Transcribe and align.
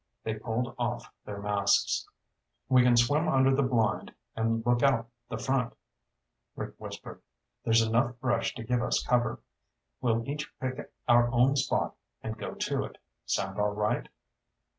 They 0.23 0.33
pulled 0.33 0.73
off 0.79 1.13
their 1.25 1.39
masks. 1.39 2.07
"We 2.67 2.81
can 2.81 2.97
swim 2.97 3.27
under 3.29 3.53
the 3.55 3.61
blind 3.61 4.11
and 4.35 4.65
look 4.65 4.81
out 4.81 5.11
the 5.29 5.37
front," 5.37 5.75
Rick 6.55 6.73
whispered. 6.79 7.21
"There's 7.63 7.83
enough 7.83 8.19
brush 8.19 8.55
to 8.55 8.63
give 8.63 8.81
us 8.81 9.03
cover. 9.05 9.41
We'll 10.01 10.27
each 10.27 10.51
pick 10.59 10.91
our 11.07 11.31
own 11.31 11.55
spot 11.55 11.95
and 12.23 12.35
go 12.35 12.55
to 12.55 12.83
it. 12.85 12.97
Sound 13.27 13.59
all 13.59 13.73
right?" 13.75 14.09